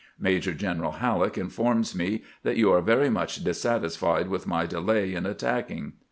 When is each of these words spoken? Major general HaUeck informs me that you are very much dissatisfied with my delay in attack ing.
Major 0.19 0.55
general 0.55 0.93
HaUeck 0.93 1.37
informs 1.37 1.93
me 1.93 2.23
that 2.41 2.57
you 2.57 2.71
are 2.71 2.81
very 2.81 3.11
much 3.11 3.43
dissatisfied 3.43 4.29
with 4.29 4.47
my 4.47 4.65
delay 4.65 5.13
in 5.13 5.27
attack 5.27 5.69
ing. 5.69 5.93